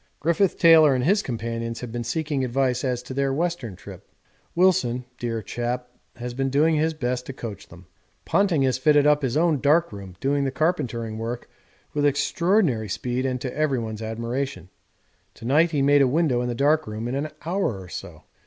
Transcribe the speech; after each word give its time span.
Griffith 0.19 0.57
Taylor 0.57 0.95
and 0.95 1.03
his 1.03 1.21
companions 1.21 1.81
have 1.81 1.91
been 1.91 2.03
seeking 2.03 2.43
advice 2.43 2.83
as 2.83 3.03
to 3.03 3.13
their 3.13 3.31
Western 3.31 3.75
trip. 3.75 4.09
Wilson, 4.55 5.05
dear 5.19 5.43
chap, 5.43 5.89
has 6.15 6.33
been 6.33 6.49
doing 6.49 6.73
his 6.75 6.95
best 6.95 7.27
to 7.27 7.33
coach 7.33 7.67
them. 7.67 7.85
Ponting 8.25 8.63
has 8.63 8.79
fitted 8.79 9.05
up 9.05 9.21
his 9.21 9.37
own 9.37 9.59
dark 9.59 9.91
room 9.93 10.15
doing 10.19 10.43
the 10.43 10.49
carpentering 10.49 11.19
work 11.19 11.47
with 11.93 12.03
extraordinary 12.07 12.89
speed 12.89 13.27
and 13.27 13.39
to 13.41 13.55
everyone's 13.55 14.01
admiration. 14.01 14.69
To 15.35 15.45
night 15.45 15.69
he 15.69 15.83
made 15.83 16.01
a 16.01 16.07
window 16.07 16.41
in 16.41 16.47
the 16.47 16.55
dark 16.55 16.87
room 16.87 17.07
in 17.07 17.13
an 17.13 17.29
hour 17.45 17.79
or 17.79 17.87
so. 17.87 18.23